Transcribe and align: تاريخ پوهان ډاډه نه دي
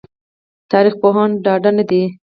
تاريخ 0.71 0.93
پوهان 1.01 1.29
ډاډه 1.45 1.71
نه 1.77 1.83
دي 1.89 2.03